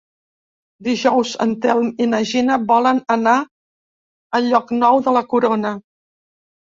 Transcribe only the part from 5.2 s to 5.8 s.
Corona.